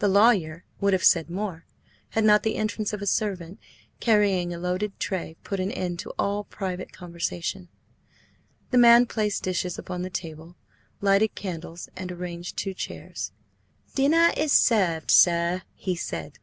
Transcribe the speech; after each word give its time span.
The 0.00 0.08
lawyer 0.08 0.64
would 0.80 0.92
have 0.92 1.04
said 1.04 1.30
more, 1.30 1.66
had 2.10 2.24
not 2.24 2.42
the 2.42 2.56
entrance 2.56 2.92
of 2.92 3.00
a 3.00 3.06
servant, 3.06 3.60
carrying 4.00 4.52
a 4.52 4.58
loaded 4.58 4.98
tray, 4.98 5.36
put 5.44 5.60
an 5.60 5.70
end 5.70 6.00
to 6.00 6.12
all 6.18 6.42
private 6.42 6.90
conversation. 6.92 7.68
The 8.72 8.78
man 8.78 9.06
placed 9.06 9.44
dishes 9.44 9.78
upon 9.78 10.02
the 10.02 10.10
table, 10.10 10.56
lighted 11.00 11.36
candles, 11.36 11.88
and 11.96 12.10
arranged 12.10 12.56
two 12.56 12.74
chairs. 12.74 13.30
"Dinner 13.94 14.32
is 14.36 14.50
served, 14.50 15.12
sir," 15.12 15.62
he 15.74 15.94
said. 15.94 16.40